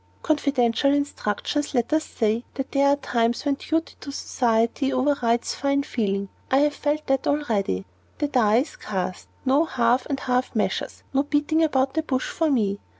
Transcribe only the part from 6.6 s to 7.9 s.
have felt that already.